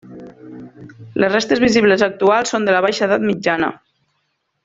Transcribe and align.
Les 1.23 1.31
restes 1.33 1.61
visibles 1.65 2.05
actuals 2.07 2.55
són 2.55 2.67
de 2.69 2.75
la 2.77 2.83
baixa 2.87 3.07
edat 3.09 3.27
mitjana. 3.31 3.73